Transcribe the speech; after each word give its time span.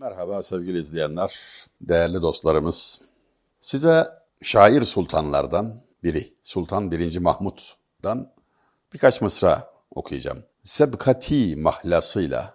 Merhaba 0.00 0.42
sevgili 0.42 0.78
izleyenler, 0.78 1.40
değerli 1.80 2.22
dostlarımız. 2.22 3.02
Size 3.60 4.08
şair 4.42 4.82
sultanlardan 4.82 5.80
biri, 6.02 6.34
Sultan 6.42 6.90
1. 6.90 7.18
Mahmud'dan 7.18 8.32
birkaç 8.94 9.20
mısra 9.20 9.70
okuyacağım. 9.90 10.38
Sebkati 10.62 11.56
mahlasıyla 11.56 12.54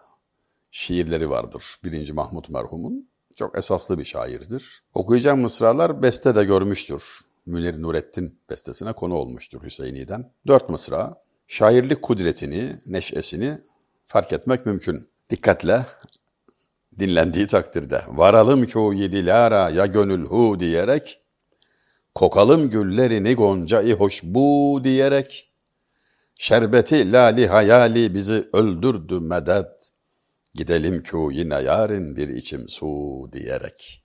şiirleri 0.71 1.29
vardır 1.29 1.75
1. 1.83 2.11
Mahmud 2.11 2.45
merhumun. 2.49 3.09
Çok 3.35 3.57
esaslı 3.57 3.99
bir 3.99 4.05
şairdir. 4.05 4.83
Okuyacağım 4.93 5.41
mısralar 5.41 6.01
beste 6.01 6.35
de 6.35 6.43
görmüştür. 6.43 7.19
Münir 7.45 7.81
Nurettin 7.81 8.39
bestesine 8.49 8.93
konu 8.93 9.13
olmuştur 9.13 9.63
Hüseyini'den. 9.63 10.31
Dört 10.47 10.69
mısra. 10.69 11.21
Şairlik 11.47 12.01
kudretini, 12.01 12.79
neşesini 12.85 13.57
fark 14.05 14.33
etmek 14.33 14.65
mümkün. 14.65 15.09
Dikkatle 15.29 15.85
dinlendiği 16.99 17.47
takdirde 17.47 18.01
varalım 18.07 18.65
ki 18.65 18.79
o 18.79 18.93
yedilara 18.93 19.69
ya 19.69 19.85
gönül 19.85 20.25
hu 20.25 20.59
diyerek 20.59 21.19
kokalım 22.15 22.69
güllerini 22.69 23.35
goncayı 23.35 23.95
hoş 23.95 24.23
bu 24.23 24.81
diyerek 24.83 25.51
şerbeti 26.35 27.11
lali 27.11 27.47
hayali 27.47 28.13
bizi 28.13 28.49
öldürdü 28.53 29.19
medet 29.19 29.91
gidelim 30.53 31.03
ki 31.03 31.17
yine 31.31 31.55
yarın 31.55 32.17
bir 32.17 32.27
içim 32.27 32.69
su 32.69 32.87
diyerek. 33.31 34.01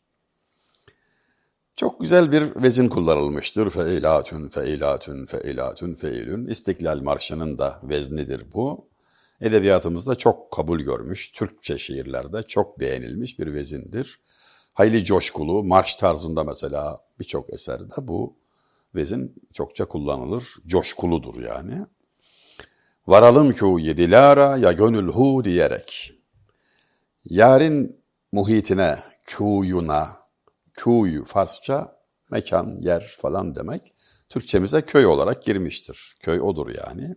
Çok 1.77 2.01
güzel 2.01 2.33
bir 2.33 2.62
vezin 2.62 2.89
kullanılmıştır. 2.89 3.70
Feilatün, 3.70 4.48
feilatün, 4.48 5.27
feilatün, 5.27 5.95
feilün. 5.95 6.47
İstiklal 6.47 7.01
Marşı'nın 7.01 7.59
da 7.59 7.81
veznidir 7.83 8.53
bu 8.55 8.90
edebiyatımızda 9.41 10.15
çok 10.15 10.53
kabul 10.53 10.80
görmüş, 10.80 11.33
Türkçe 11.33 11.79
şiirlerde 11.79 12.43
çok 12.43 12.81
beğenilmiş 12.81 13.39
bir 13.39 13.55
vezindir. 13.55 14.21
Hayli 14.75 15.05
coşkulu, 15.05 15.65
marş 15.65 15.95
tarzında 15.95 16.45
mesela 16.45 16.98
birçok 17.19 17.53
eserde 17.53 17.95
bu 17.98 18.37
vezin 18.95 19.34
çokça 19.53 19.84
kullanılır, 19.84 20.55
coşkuludur 20.67 21.42
yani. 21.42 21.87
Varalım 23.06 23.53
ki 23.53 23.64
yedilara 23.87 24.56
ya 24.56 24.73
gönül 24.73 25.09
hu 25.09 25.45
diyerek. 25.45 26.12
Yarın 27.25 27.97
muhitine, 28.33 28.97
kuyuna, 29.36 30.09
kuyu 30.83 31.25
Farsça 31.25 32.01
mekan, 32.31 32.77
yer 32.81 33.17
falan 33.19 33.55
demek. 33.55 33.95
Türkçemize 34.29 34.83
köy 34.83 35.07
olarak 35.07 35.42
girmiştir. 35.42 36.17
Köy 36.20 36.41
odur 36.41 36.75
yani. 36.86 37.17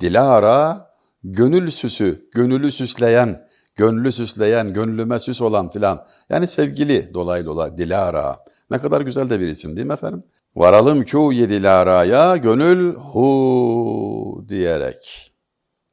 Dilara 0.00 0.90
gönül 1.32 1.70
süsü, 1.70 2.28
gönülü 2.34 2.72
süsleyen, 2.72 3.48
gönlü 3.74 4.12
süsleyen, 4.12 4.72
gönlüme 4.72 5.18
süs 5.18 5.42
olan 5.42 5.68
filan. 5.68 6.06
Yani 6.30 6.46
sevgili 6.46 7.14
dolay 7.14 7.44
dolay 7.44 7.78
Dilara. 7.78 8.36
Ne 8.70 8.78
kadar 8.78 9.00
güzel 9.00 9.30
de 9.30 9.40
bir 9.40 9.46
isim 9.46 9.76
değil 9.76 9.86
mi 9.86 9.92
efendim? 9.92 10.22
Varalım 10.56 11.04
kûye 11.04 11.48
Dilara'ya 11.48 12.36
gönül 12.36 12.94
hu 12.94 14.44
diyerek. 14.48 15.32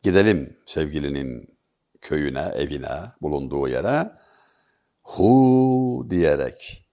Gidelim 0.01 0.55
sevgilinin 0.65 1.57
köyüne, 2.01 2.51
evine, 2.55 3.11
bulunduğu 3.21 3.67
yere 3.67 4.11
hu 5.03 6.07
diyerek. 6.09 6.87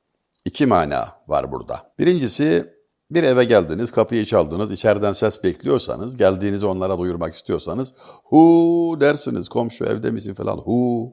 İki 0.45 0.67
mana 0.67 1.09
var 1.29 1.53
burada. 1.53 1.93
Birincisi 1.99 2.75
bir 3.11 3.23
eve 3.23 3.45
geldiniz, 3.45 3.91
kapıyı 3.91 4.25
çaldınız, 4.25 4.73
içeriden 4.73 5.13
ses 5.13 5.45
bekliyorsanız, 5.45 6.17
geldiğinizi 6.17 6.67
onlara 6.67 6.99
duyurmak 6.99 7.35
istiyorsanız 7.35 7.95
hu 8.25 8.97
dersiniz, 9.01 9.49
komşu 9.49 9.85
evde 9.85 10.11
misin 10.11 10.35
falan 10.35 10.57
hu 10.59 11.11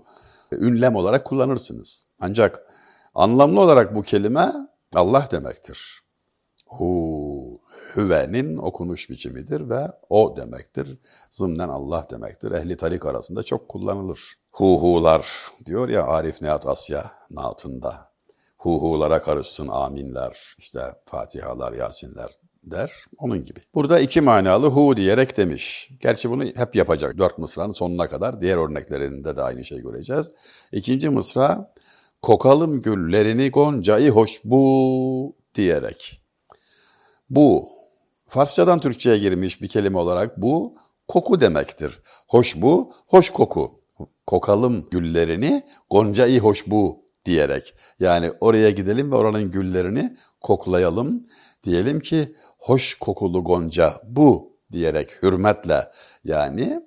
ünlem 0.52 0.96
olarak 0.96 1.26
kullanırsınız. 1.26 2.06
Ancak 2.20 2.62
anlamlı 3.16 3.62
olarak 3.62 3.96
bu 3.96 4.04
kelime 4.04 4.54
Allah 4.96 5.28
demektir. 5.32 6.02
Hu, 6.68 7.62
hüvenin 7.96 8.58
okunuş 8.58 9.10
biçimidir 9.10 9.70
ve 9.70 9.88
o 10.10 10.38
demektir. 10.38 10.98
Zımnen 11.30 11.70
Allah 11.70 12.08
demektir. 12.12 12.52
Ehli 12.52 12.78
tarik 12.78 13.06
arasında 13.06 13.44
çok 13.44 13.70
kullanılır. 13.70 14.34
Hu 14.52 14.82
hular 14.82 15.28
diyor 15.66 15.90
ya 15.90 16.04
Arif 16.04 16.42
Nihat 16.42 16.68
Asya 16.68 17.12
naatında 17.32 18.12
huhulara 18.58 19.22
karışsın 19.22 19.68
aminler, 19.68 20.56
işte 20.58 20.80
fatihalar, 21.06 21.74
yasinler 21.74 22.32
der. 22.72 22.92
Onun 23.18 23.46
gibi. 23.46 23.60
Burada 23.76 24.00
iki 24.00 24.22
manalı 24.22 24.68
hu 24.68 24.98
diyerek 24.98 25.38
demiş. 25.38 25.90
Gerçi 26.02 26.30
bunu 26.30 26.44
hep 26.44 26.76
yapacak. 26.76 27.18
Dört 27.18 27.38
mısranın 27.38 27.72
sonuna 27.72 28.10
kadar. 28.10 28.42
Diğer 28.42 28.58
örneklerinde 28.58 29.36
de 29.36 29.42
aynı 29.42 29.64
şey 29.64 29.82
göreceğiz. 29.82 30.32
İkinci 30.72 31.10
mısra 31.10 31.74
kokalım 32.22 32.82
güllerini 32.82 33.52
goncayı 33.52 34.12
hoş 34.12 34.42
bu 34.44 35.36
diyerek. 35.56 36.22
Bu 37.30 37.66
Farsçadan 38.28 38.80
Türkçe'ye 38.80 39.18
girmiş 39.18 39.62
bir 39.62 39.68
kelime 39.68 39.98
olarak 39.98 40.42
bu 40.42 40.76
koku 41.08 41.40
demektir. 41.40 42.00
Hoş 42.28 42.62
bu, 42.62 42.94
hoş 43.08 43.30
koku. 43.30 43.80
Kokalım 44.28 44.90
güllerini 44.90 45.66
goncayı 45.90 46.40
hoş 46.40 46.68
bu 46.68 47.07
diyerek. 47.28 47.74
Yani 48.00 48.32
oraya 48.40 48.72
gidelim 48.72 49.12
ve 49.12 49.16
oranın 49.16 49.52
güllerini 49.52 50.18
koklayalım. 50.42 51.28
Diyelim 51.64 52.00
ki 52.00 52.36
hoş 52.58 52.96
kokulu 52.96 53.44
gonca 53.44 54.02
bu 54.04 54.58
diyerek 54.72 55.24
hürmetle 55.24 55.92
yani. 56.24 56.82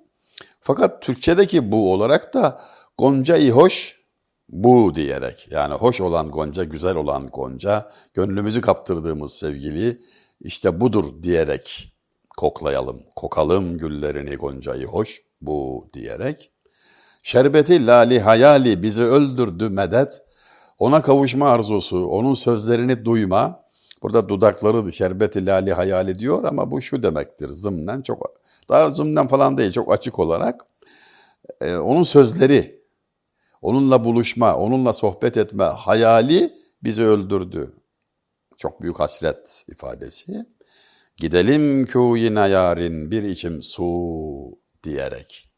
Fakat 0.61 1.01
Türkçedeki 1.01 1.71
bu 1.71 1.93
olarak 1.93 2.33
da 2.33 2.61
gonca-i 2.97 3.51
hoş 3.51 4.01
bu 4.49 4.95
diyerek 4.95 5.47
yani 5.51 5.73
hoş 5.73 6.01
olan 6.01 6.31
gonca, 6.31 6.63
güzel 6.63 6.95
olan 6.95 7.27
gonca, 7.27 7.91
gönlümüzü 8.13 8.61
kaptırdığımız 8.61 9.33
sevgili 9.33 10.01
işte 10.41 10.81
budur 10.81 11.23
diyerek 11.23 11.93
koklayalım. 12.37 13.03
Kokalım 13.15 13.77
güllerini 13.77 14.35
goncayı 14.35 14.85
hoş 14.85 15.21
bu 15.41 15.89
diyerek. 15.93 16.51
Şerbeti 17.23 17.87
lali 17.87 18.19
hayali 18.19 18.83
bizi 18.83 19.03
öldürdü 19.03 19.69
medet. 19.69 20.21
Ona 20.81 21.01
kavuşma 21.01 21.49
arzusu, 21.49 22.05
onun 22.05 22.33
sözlerini 22.33 23.05
duyma. 23.05 23.63
Burada 24.03 24.29
dudakları 24.29 24.91
şerbeti 24.91 25.45
lali 25.45 25.73
hayal 25.73 26.07
ediyor 26.07 26.43
ama 26.43 26.71
bu 26.71 26.81
şu 26.81 27.03
demektir 27.03 27.49
zımnen 27.49 28.01
çok 28.01 28.33
daha 28.69 28.89
zımnen 28.89 29.27
falan 29.27 29.57
değil 29.57 29.71
çok 29.71 29.91
açık 29.91 30.19
olarak 30.19 30.65
e, 31.61 31.75
onun 31.75 32.03
sözleri, 32.03 32.81
onunla 33.61 34.05
buluşma, 34.05 34.55
onunla 34.55 34.93
sohbet 34.93 35.37
etme 35.37 35.63
hayali 35.63 36.53
bizi 36.83 37.03
öldürdü. 37.03 37.73
Çok 38.57 38.81
büyük 38.81 38.99
hasret 38.99 39.65
ifadesi. 39.67 40.45
Gidelim 41.17 41.85
köyüne 41.85 42.49
yarın 42.49 43.11
bir 43.11 43.23
içim 43.23 43.61
su 43.61 44.59
diyerek. 44.83 45.50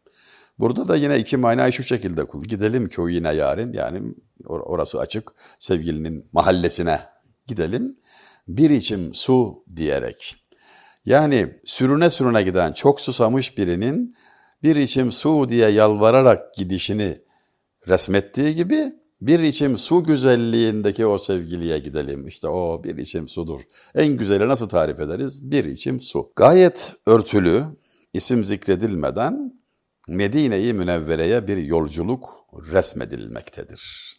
Burada 0.59 0.88
da 0.88 0.96
yine 0.96 1.19
iki 1.19 1.38
manayı 1.38 1.74
şu 1.74 1.84
şekilde 1.84 2.25
kul. 2.25 2.44
Gidelim 2.44 2.90
köyüne 2.90 3.34
yarın 3.34 3.74
yani 3.74 4.02
orası 4.46 5.00
açık 5.00 5.31
sevgilinin 5.59 6.30
mahallesine 6.31 7.00
gidelim. 7.47 7.97
Bir 8.47 8.69
içim 8.69 9.13
su 9.13 9.63
diyerek. 9.75 10.36
Yani 11.06 11.59
sürüne 11.66 12.09
sürüne 12.09 12.44
giden 12.44 12.74
çok 12.74 13.02
susamış 13.02 13.58
birinin 13.58 14.16
bir 14.63 14.75
içim 14.75 15.12
su 15.12 15.50
diye 15.50 15.69
yalvararak 15.69 16.53
gidişini 16.56 17.18
resmettiği 17.88 18.56
gibi 18.56 18.94
bir 19.22 19.40
içim 19.40 19.78
su 19.78 20.03
güzelliğindeki 20.03 21.06
o 21.06 21.18
sevgiliye 21.18 21.80
gidelim. 21.80 22.28
İşte 22.28 22.47
o 22.47 22.84
bir 22.84 22.97
içim 22.97 23.28
sudur. 23.28 23.62
En 23.96 24.18
güzeli 24.18 24.47
nasıl 24.47 24.69
tarif 24.69 25.00
ederiz? 25.00 25.52
Bir 25.52 25.66
içim 25.66 26.02
su. 26.02 26.31
Gayet 26.36 26.94
örtülü, 27.06 27.63
isim 28.13 28.46
zikredilmeden 28.46 29.59
Medine-i 30.08 30.74
Münevvere'ye 30.74 31.47
bir 31.47 31.58
yolculuk 31.58 32.46
resmedilmektedir. 32.72 34.14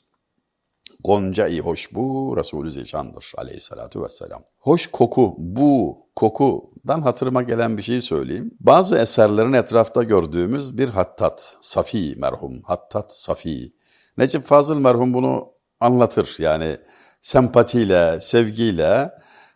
Gonca-i 1.04 1.60
hoş 1.60 1.94
bu 1.94 2.34
Resulü 2.36 2.72
Zişan'dır 2.72 3.32
aleyhissalatu 3.36 4.02
vesselam. 4.02 4.42
Hoş 4.58 4.86
koku, 4.86 5.34
bu 5.38 5.96
kokudan 6.16 7.00
hatırıma 7.00 7.42
gelen 7.42 7.76
bir 7.76 7.82
şey 7.82 8.00
söyleyeyim. 8.00 8.50
Bazı 8.60 8.98
eserlerin 8.98 9.52
etrafta 9.52 10.02
gördüğümüz 10.02 10.78
bir 10.78 10.88
hattat, 10.88 11.56
Safi 11.60 12.14
merhum, 12.18 12.62
hattat 12.62 13.12
Safi. 13.12 13.72
Necip 14.18 14.44
Fazıl 14.44 14.78
merhum 14.78 15.14
bunu 15.14 15.48
anlatır 15.80 16.36
yani 16.38 16.76
sempatiyle, 17.20 18.20
sevgiyle 18.20 19.10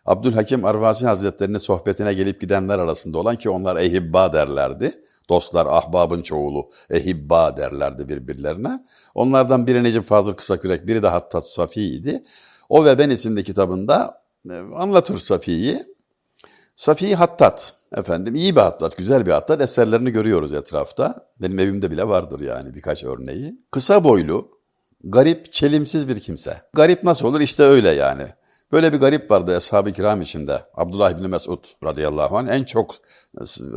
Abdülhakim 0.05 0.65
Arvasi 0.65 1.05
Hazretleri'nin 1.07 1.57
sohbetine 1.57 2.13
gelip 2.13 2.41
gidenler 2.41 2.79
arasında 2.79 3.17
olan 3.17 3.35
ki 3.35 3.49
onlar 3.49 3.75
ehibba 3.75 4.33
derlerdi. 4.33 5.03
Dostlar, 5.29 5.65
ahbabın 5.65 6.21
çoğulu, 6.21 6.69
ehibba 6.89 7.57
derlerdi 7.57 8.09
birbirlerine. 8.09 8.85
Onlardan 9.15 9.67
biri 9.67 9.83
Necip 9.83 10.03
Fazıl 10.03 10.33
Kısakürek, 10.33 10.87
biri 10.87 11.03
de 11.03 11.07
Hattat 11.07 11.47
Safi 11.47 11.81
idi. 11.81 12.23
O 12.69 12.85
ve 12.85 12.99
Ben 12.99 13.09
isimli 13.09 13.43
kitabında 13.43 14.23
e, 14.49 14.53
anlatır 14.75 15.17
Safi'yi. 15.17 15.83
Safi 16.75 17.15
Hattat, 17.15 17.73
efendim 17.95 18.35
iyi 18.35 18.55
bir 18.55 18.61
Hattat, 18.61 18.97
güzel 18.97 19.25
bir 19.25 19.31
Hattat. 19.31 19.61
Eserlerini 19.61 20.11
görüyoruz 20.11 20.53
etrafta. 20.53 21.27
Benim 21.41 21.59
evimde 21.59 21.91
bile 21.91 22.07
vardır 22.07 22.39
yani 22.39 22.75
birkaç 22.75 23.03
örneği. 23.03 23.59
Kısa 23.71 24.03
boylu, 24.03 24.59
garip, 25.03 25.53
çelimsiz 25.53 26.07
bir 26.07 26.19
kimse. 26.19 26.61
Garip 26.73 27.03
nasıl 27.03 27.27
olur? 27.27 27.39
İşte 27.39 27.63
öyle 27.63 27.89
yani. 27.89 28.23
Böyle 28.71 28.93
bir 28.93 28.97
garip 28.97 29.31
vardı 29.31 29.55
Ashab-ı 29.55 29.93
Kiram 29.93 30.21
içinde. 30.21 30.63
Abdullah 30.73 31.11
İbni 31.11 31.27
Mesud 31.27 31.65
radıyallahu 31.83 32.37
anh 32.37 32.49
en 32.49 32.63
çok 32.63 32.95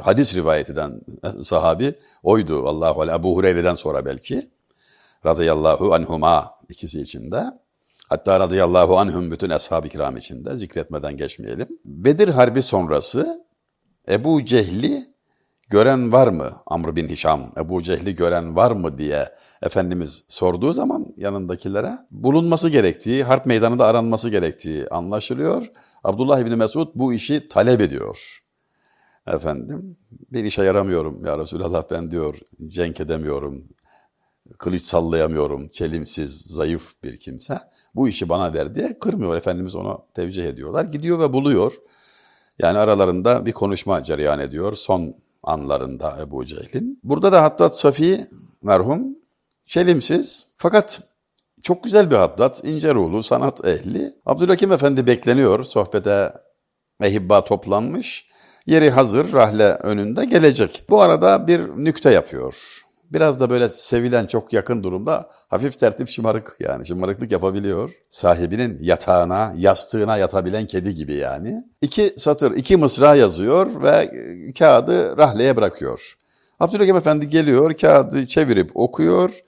hadis 0.02 0.34
rivayet 0.34 0.70
eden 0.70 1.00
sahabi 1.42 1.94
oydu. 2.22 2.68
Allahu 2.68 3.00
aleyhi. 3.00 3.18
Ebu 3.18 3.36
Hureyre'den 3.36 3.74
sonra 3.74 4.04
belki. 4.04 4.50
Radıyallahu 5.26 5.94
anhuma 5.94 6.50
ikisi 6.68 7.00
içinde. 7.00 7.44
Hatta 8.08 8.40
radıyallahu 8.40 8.98
anhum 8.98 9.30
bütün 9.30 9.50
ashab-ı 9.50 9.88
kiram 9.88 10.16
içinde 10.16 10.56
zikretmeden 10.56 11.16
geçmeyelim. 11.16 11.68
Bedir 11.84 12.28
Harbi 12.28 12.62
sonrası 12.62 13.46
Ebu 14.08 14.44
Cehli 14.44 15.11
gören 15.72 16.12
var 16.12 16.28
mı? 16.28 16.50
Amr 16.66 16.96
bin 16.96 17.08
Hişam, 17.08 17.40
Ebu 17.56 17.82
Cehli 17.82 18.14
gören 18.14 18.56
var 18.56 18.70
mı 18.70 18.98
diye 18.98 19.28
Efendimiz 19.62 20.24
sorduğu 20.28 20.72
zaman 20.72 21.06
yanındakilere 21.16 21.98
bulunması 22.10 22.70
gerektiği, 22.70 23.24
harp 23.24 23.46
meydanında 23.46 23.86
aranması 23.86 24.30
gerektiği 24.30 24.88
anlaşılıyor. 24.88 25.72
Abdullah 26.04 26.40
İbni 26.40 26.56
Mesud 26.56 26.88
bu 26.94 27.12
işi 27.12 27.48
talep 27.48 27.80
ediyor. 27.80 28.42
Efendim 29.26 29.96
bir 30.32 30.44
işe 30.44 30.62
yaramıyorum 30.62 31.24
ya 31.24 31.38
Resulallah 31.38 31.84
ben 31.90 32.10
diyor 32.10 32.38
cenk 32.66 33.00
edemiyorum, 33.00 33.64
kılıç 34.58 34.82
sallayamıyorum, 34.82 35.68
çelimsiz, 35.68 36.40
zayıf 36.40 36.92
bir 37.02 37.16
kimse. 37.16 37.60
Bu 37.94 38.08
işi 38.08 38.28
bana 38.28 38.54
ver 38.54 38.74
diye 38.74 38.98
kırmıyor. 38.98 39.36
Efendimiz 39.36 39.74
onu 39.74 40.04
tevcih 40.14 40.44
ediyorlar. 40.44 40.84
Gidiyor 40.84 41.18
ve 41.18 41.32
buluyor. 41.32 41.72
Yani 42.58 42.78
aralarında 42.78 43.46
bir 43.46 43.52
konuşma 43.52 44.02
cereyan 44.02 44.40
ediyor 44.40 44.72
son 44.72 45.14
anlarında 45.42 46.18
Ebu 46.20 46.44
Cehil'in. 46.44 47.00
Burada 47.04 47.32
da 47.32 47.42
Hattat 47.42 47.76
Safi 47.76 48.26
merhum 48.62 49.02
çelimsiz 49.66 50.48
fakat 50.56 51.00
çok 51.62 51.84
güzel 51.84 52.10
bir 52.10 52.16
Hattat, 52.16 52.64
ince 52.64 52.94
ruhlu, 52.94 53.22
sanat 53.22 53.64
ehli. 53.64 54.12
Abdülhakim 54.26 54.72
Efendi 54.72 55.06
bekleniyor. 55.06 55.64
Sohbete 55.64 56.32
mehibba 57.00 57.44
toplanmış. 57.44 58.26
Yeri 58.66 58.90
hazır, 58.90 59.32
rahle 59.32 59.68
önünde 59.74 60.24
gelecek. 60.24 60.84
Bu 60.88 61.00
arada 61.00 61.46
bir 61.46 61.60
nükte 61.60 62.10
yapıyor. 62.10 62.82
Biraz 63.12 63.40
da 63.40 63.50
böyle 63.50 63.68
sevilen 63.68 64.26
çok 64.26 64.52
yakın 64.52 64.82
durumda 64.82 65.30
hafif 65.48 65.78
tertip 65.78 66.08
şımarık 66.08 66.56
yani 66.60 66.86
şımarıklık 66.86 67.32
yapabiliyor. 67.32 67.90
Sahibinin 68.08 68.78
yatağına, 68.80 69.54
yastığına 69.56 70.16
yatabilen 70.16 70.66
kedi 70.66 70.94
gibi 70.94 71.14
yani. 71.14 71.64
İki 71.82 72.14
satır, 72.16 72.52
iki 72.52 72.76
mısra 72.76 73.14
yazıyor 73.14 73.82
ve 73.82 74.10
kağıdı 74.58 75.16
rahleye 75.16 75.56
bırakıyor. 75.56 76.14
Abdülhakim 76.60 76.96
Efendi 76.96 77.28
geliyor, 77.28 77.74
kağıdı 77.74 78.26
çevirip 78.26 78.70
okuyor 78.74 79.40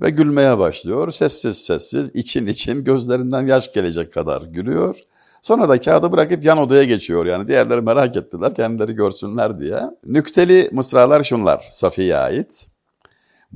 ve 0.00 0.10
gülmeye 0.10 0.58
başlıyor. 0.58 1.10
Sessiz 1.10 1.56
sessiz, 1.56 2.10
için 2.14 2.46
için 2.46 2.84
gözlerinden 2.84 3.46
yaş 3.46 3.72
gelecek 3.72 4.12
kadar 4.12 4.42
gülüyor. 4.42 4.96
Sonra 5.42 5.68
da 5.68 5.80
kağıdı 5.80 6.12
bırakıp 6.12 6.44
yan 6.44 6.58
odaya 6.58 6.84
geçiyor 6.84 7.26
yani. 7.26 7.48
Diğerleri 7.48 7.80
merak 7.80 8.16
ettiler 8.16 8.54
kendileri 8.54 8.92
görsünler 8.94 9.60
diye. 9.60 9.80
Nükteli 10.06 10.68
mısralar 10.72 11.22
şunlar 11.22 11.68
Safiye 11.70 12.16
ait. 12.16 12.75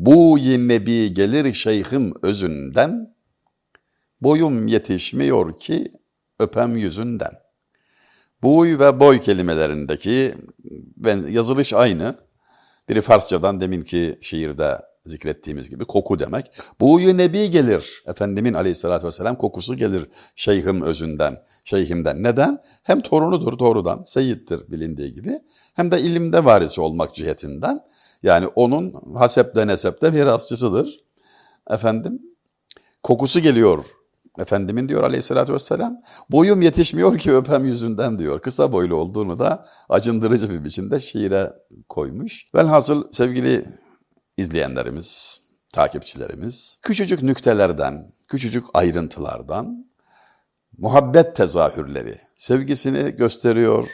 Bu 0.01 0.39
nebi 0.39 1.15
gelir 1.15 1.53
şeyhim 1.53 2.13
özünden, 2.23 3.15
boyum 4.21 4.67
yetişmiyor 4.67 5.59
ki 5.59 5.93
öpem 6.39 6.77
yüzünden. 6.77 7.31
Buy 8.43 8.79
ve 8.79 9.01
boy 9.01 9.21
kelimelerindeki 9.21 10.35
yazılış 11.29 11.73
aynı. 11.73 12.15
Biri 12.89 13.01
Farsçadan 13.01 13.61
deminki 13.61 14.19
şiirde 14.21 14.79
zikrettiğimiz 15.05 15.71
gibi 15.71 15.85
koku 15.85 16.19
demek. 16.19 16.47
Buyu 16.81 17.17
nebi 17.19 17.51
gelir. 17.51 18.03
Efendimin 18.07 18.55
aleyhissalatü 18.55 19.07
vesselam 19.07 19.37
kokusu 19.39 19.77
gelir 19.77 20.07
şeyhim 20.37 20.83
özünden, 20.83 21.39
şeyhimden. 21.65 22.23
Neden? 22.23 22.59
Hem 22.83 23.01
torunudur 23.01 23.59
doğrudan, 23.59 24.03
seyittir 24.03 24.71
bilindiği 24.71 25.13
gibi. 25.13 25.41
Hem 25.75 25.91
de 25.91 26.01
ilimde 26.01 26.45
varisi 26.45 26.81
olmak 26.81 27.15
cihetinden. 27.15 27.81
Yani 28.23 28.47
onun 28.47 28.95
hasepte 29.15 29.67
nesepte 29.67 30.11
mirasçısıdır. 30.11 31.01
Efendim 31.71 32.23
kokusu 33.03 33.41
geliyor. 33.41 33.85
Efendimin 34.39 34.89
diyor 34.89 35.03
aleyhissalatü 35.03 35.55
vesselam. 35.55 36.01
Boyum 36.31 36.63
yetişmiyor 36.63 37.19
ki 37.19 37.37
öpem 37.37 37.67
yüzünden 37.67 38.19
diyor. 38.19 38.41
Kısa 38.41 38.73
boylu 38.73 38.97
olduğunu 38.97 39.39
da 39.39 39.67
acındırıcı 39.89 40.51
bir 40.51 40.65
biçimde 40.65 41.01
şiire 41.01 41.53
koymuş. 41.89 42.47
Velhasıl 42.55 43.13
sevgili 43.13 43.65
izleyenlerimiz, 44.37 45.41
takipçilerimiz 45.73 46.79
küçücük 46.83 47.23
nüktelerden, 47.23 48.13
küçücük 48.29 48.65
ayrıntılardan 48.75 49.91
muhabbet 50.79 51.37
tezahürleri, 51.37 52.19
sevgisini 52.37 53.17
gösteriyor, 53.17 53.89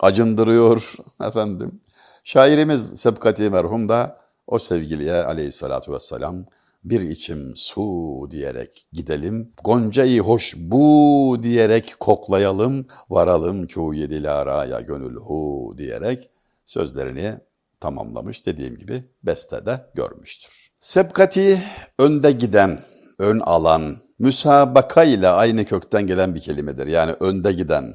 acındırıyor 0.00 0.94
efendim. 1.20 1.80
Şairimiz 2.24 3.00
Sebkati 3.00 3.50
merhum 3.50 3.88
da 3.88 4.18
o 4.46 4.58
sevgiliye 4.58 5.14
aleyhissalatu 5.14 5.92
vesselam 5.92 6.44
bir 6.84 7.00
içim 7.00 7.52
su 7.56 8.28
diyerek 8.30 8.88
gidelim, 8.92 9.52
Gonca'yı 9.64 10.20
hoş 10.20 10.54
bu 10.56 11.36
diyerek 11.42 11.94
koklayalım, 12.00 12.86
varalım 13.10 13.66
kûye 13.66 14.10
dilaraya 14.10 14.80
gönül 14.80 15.16
hu 15.16 15.74
diyerek 15.78 16.30
sözlerini 16.66 17.34
tamamlamış 17.80 18.46
dediğim 18.46 18.76
gibi 18.76 19.04
bestede 19.22 19.86
görmüştür. 19.94 20.68
Sebkati 20.80 21.58
önde 21.98 22.32
giden, 22.32 22.78
ön 23.18 23.40
alan, 23.40 23.96
müsabaka 24.18 25.04
ile 25.04 25.28
aynı 25.28 25.64
kökten 25.64 26.06
gelen 26.06 26.34
bir 26.34 26.40
kelimedir. 26.40 26.86
Yani 26.86 27.12
önde 27.20 27.52
giden 27.52 27.94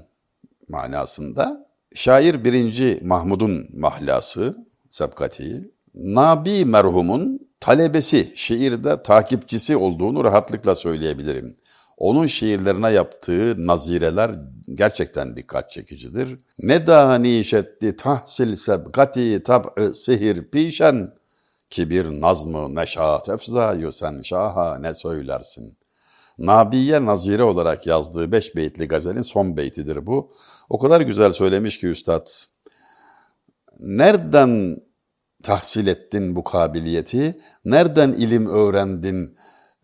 manasında 0.69 1.66
Şair 1.95 2.43
birinci 2.43 2.99
Mahmud'un 3.03 3.67
mahlası, 3.73 4.55
Sebkati, 4.89 5.71
Nabi 5.95 6.65
merhumun 6.65 7.39
talebesi, 7.59 8.31
şiirde 8.35 9.03
takipçisi 9.03 9.77
olduğunu 9.77 10.23
rahatlıkla 10.23 10.75
söyleyebilirim. 10.75 11.55
Onun 11.97 12.25
şiirlerine 12.25 12.91
yaptığı 12.91 13.67
nazireler 13.67 14.31
gerçekten 14.75 15.35
dikkat 15.35 15.69
çekicidir. 15.69 16.39
Ne 16.59 16.87
daha 16.87 17.15
nişetti 17.15 17.95
tahsil 17.95 18.55
sebkati 18.55 19.43
tab'ı 19.43 19.93
sihir 19.93 20.43
pişen 20.51 21.13
ki 21.69 21.89
bir 21.89 22.21
nazmı 22.21 22.75
neşat 22.75 23.29
efzayı 23.29 23.91
sen 23.91 24.21
şaha 24.21 24.77
ne 24.79 24.93
söylersin. 24.93 25.77
Nabiye 26.39 27.05
nazire 27.05 27.43
olarak 27.43 27.87
yazdığı 27.87 28.31
beş 28.31 28.55
beytli 28.55 28.87
gazelin 28.87 29.21
son 29.21 29.57
beytidir 29.57 30.05
bu. 30.05 30.31
O 30.69 30.79
kadar 30.79 31.01
güzel 31.01 31.31
söylemiş 31.31 31.79
ki 31.79 31.87
üstad. 31.87 32.27
Nereden 33.79 34.77
tahsil 35.43 35.87
ettin 35.87 36.35
bu 36.35 36.43
kabiliyeti? 36.43 37.37
Nereden 37.65 38.13
ilim 38.13 38.47
öğrendin? 38.47 39.37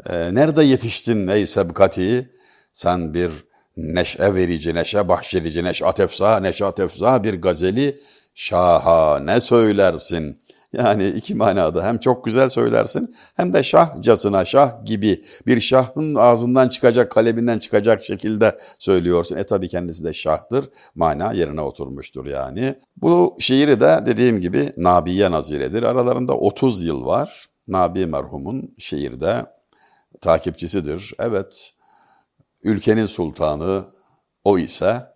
E, 0.06 0.36
nerede 0.36 0.64
yetiştin 0.64 1.28
ey 1.28 1.46
sebkati? 1.46 2.32
Sen 2.74 3.14
bir 3.14 3.32
neşe 3.78 4.36
verici, 4.36 4.76
neşe 4.76 5.08
bahşedici, 5.08 5.64
neşat 5.64 6.00
efsa, 6.00 6.40
neşat 6.40 6.80
efsa 6.80 7.24
bir 7.24 7.42
gazeli 7.42 8.00
şahane 8.36 9.40
söylersin. 9.40 10.43
Yani 10.74 11.08
iki 11.08 11.36
manada 11.36 11.84
hem 11.86 11.98
çok 11.98 12.26
güzel 12.26 12.50
söylersin 12.50 13.16
hem 13.36 13.54
de 13.54 13.64
şahcasına 13.64 14.46
şah 14.46 14.86
gibi 14.86 15.24
bir 15.48 15.60
şahın 15.60 16.16
ağzından 16.16 16.70
çıkacak, 16.70 17.12
kaleminden 17.12 17.60
çıkacak 17.60 18.04
şekilde 18.04 18.58
söylüyorsun. 18.80 19.38
E 19.38 19.44
tabi 19.44 19.68
kendisi 19.68 20.04
de 20.04 20.14
şahtır. 20.14 20.70
Mana 20.96 21.34
yerine 21.34 21.62
oturmuştur 21.62 22.26
yani. 22.26 22.76
Bu 22.98 23.36
şiiri 23.40 23.80
de 23.80 24.04
dediğim 24.06 24.42
gibi 24.42 24.74
Nabiye 24.78 25.32
naziredir. 25.32 25.84
Aralarında 25.84 26.38
30 26.38 26.86
yıl 26.86 27.06
var. 27.06 27.46
Nabi 27.68 28.06
merhumun 28.06 28.76
şiirde 28.78 29.46
takipçisidir. 30.22 31.14
Evet, 31.20 31.74
ülkenin 32.64 33.06
sultanı 33.06 33.86
o 34.44 34.58
ise, 34.58 35.08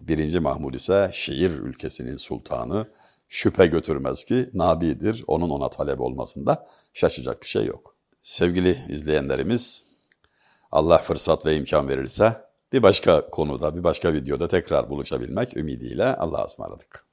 birinci 0.00 0.40
Mahmud 0.40 0.74
ise 0.74 1.10
şiir 1.12 1.50
ülkesinin 1.50 2.16
sultanı 2.16 2.86
şüphe 3.32 3.66
götürmez 3.66 4.24
ki 4.24 4.50
Nabi'dir. 4.54 5.24
Onun 5.26 5.50
ona 5.50 5.70
talep 5.70 6.00
olmasında 6.00 6.66
şaşacak 6.94 7.42
bir 7.42 7.46
şey 7.46 7.64
yok. 7.64 7.96
Sevgili 8.20 8.78
izleyenlerimiz, 8.88 9.84
Allah 10.72 10.98
fırsat 10.98 11.46
ve 11.46 11.56
imkan 11.56 11.88
verirse 11.88 12.44
bir 12.72 12.82
başka 12.82 13.30
konuda, 13.30 13.76
bir 13.76 13.84
başka 13.84 14.12
videoda 14.12 14.48
tekrar 14.48 14.90
buluşabilmek 14.90 15.56
ümidiyle 15.56 16.16
Allah'a 16.16 16.44
ısmarladık. 16.44 17.11